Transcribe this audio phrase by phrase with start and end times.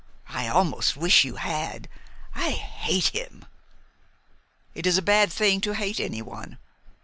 [0.29, 1.87] I almost wish you had.
[2.33, 3.45] I hate him!"
[4.73, 6.57] "It is a bad thing to hate anyone.